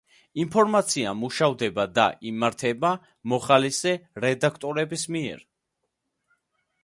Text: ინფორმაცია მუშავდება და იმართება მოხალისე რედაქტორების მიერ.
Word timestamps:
ინფორმაცია 0.43 1.11
მუშავდება 1.17 1.83
და 1.97 2.05
იმართება 2.29 2.91
მოხალისე 3.33 3.93
რედაქტორების 4.25 5.07
მიერ. 5.17 5.47